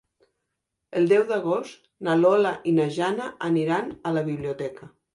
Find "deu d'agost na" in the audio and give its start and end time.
1.11-2.17